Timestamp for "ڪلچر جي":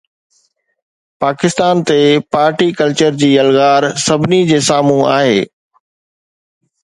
2.79-3.29